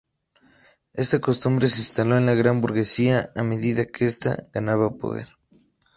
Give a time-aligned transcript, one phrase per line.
[0.93, 5.27] Esta costumbre, se instaló en la "gran burguesía", a medida que esta ganaba poder.